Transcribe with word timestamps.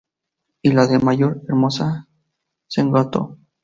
Y 0.63 0.71
la 0.71 0.87
de 0.87 0.97
Mayor 0.97 1.43
Hermosa-Sgto. 1.47 3.37